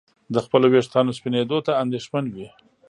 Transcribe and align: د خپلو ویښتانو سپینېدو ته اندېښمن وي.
د 0.33 0.35
خپلو 0.45 0.65
ویښتانو 0.73 1.15
سپینېدو 1.17 1.57
ته 1.65 1.71
اندېښمن 1.83 2.25
وي. 2.33 2.47